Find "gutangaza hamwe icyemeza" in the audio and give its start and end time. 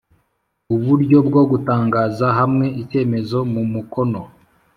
1.51-3.37